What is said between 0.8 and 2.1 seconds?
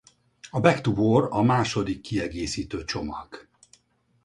to War a második